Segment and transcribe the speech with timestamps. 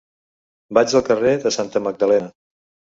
[0.79, 2.37] Vaig al carrer de Santa Magdalena.